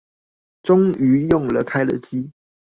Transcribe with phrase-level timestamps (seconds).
[0.63, 2.31] 終於用了開了機